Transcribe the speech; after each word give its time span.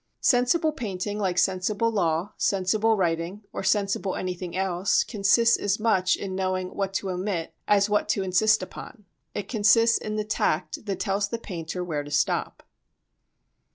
Sensible 0.19 0.71
painting, 0.71 1.19
like 1.19 1.37
sensible 1.37 1.91
law, 1.91 2.33
sensible 2.35 2.97
writing, 2.97 3.43
or 3.53 3.61
sensible 3.61 4.15
anything 4.15 4.57
else, 4.57 5.03
consists 5.03 5.57
as 5.57 5.79
much 5.79 6.15
in 6.15 6.33
knowing 6.33 6.69
what 6.73 6.91
to 6.95 7.11
omit 7.11 7.53
as 7.67 7.87
what 7.87 8.09
to 8.09 8.23
insist 8.23 8.63
upon. 8.63 9.05
It 9.35 9.47
consists 9.47 9.99
in 9.99 10.15
the 10.15 10.23
tact 10.23 10.87
that 10.87 10.99
tells 10.99 11.27
the 11.29 11.37
painter 11.37 11.83
where 11.83 12.01
to 12.03 12.09
stop. 12.09 12.63